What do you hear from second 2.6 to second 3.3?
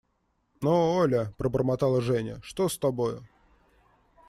с тобою?